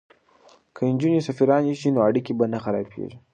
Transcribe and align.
که 0.75 0.81
نجونې 0.93 1.21
سفیرانې 1.27 1.73
شي 1.79 1.89
نو 1.95 1.99
اړیکې 2.07 2.33
به 2.37 2.45
نه 2.53 2.59
خرابیږي. 2.63 3.17